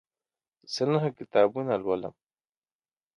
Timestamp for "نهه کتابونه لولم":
0.91-2.15